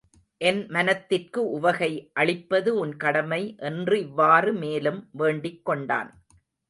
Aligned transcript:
என் 0.41 0.61
மனத்திற்கு 0.69 1.41
உவகை 1.49 1.89
அளிப்பது 2.13 2.69
உன் 2.75 2.95
கடமை 2.97 3.55
என்றிவ்வாறு 3.59 4.53
மேலும் 4.53 5.09
வேண்டிக் 5.11 5.65
கொண்டான். 5.65 6.09